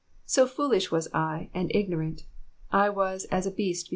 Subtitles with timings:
[0.23, 2.23] •22 So foolish was I, and ignorant:
[2.71, 3.89] I was as a beast before thee.